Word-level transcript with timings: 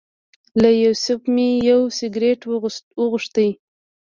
له 0.61 0.69
یوسف 0.83 1.19
مې 1.33 1.49
یو 1.69 1.81
سګرټ 1.97 2.41
وغوښت. 2.99 3.35